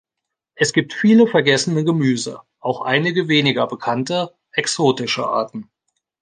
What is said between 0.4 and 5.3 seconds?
Es gibt viele vergessene Gemüse, auch einige weniger bekannte exotische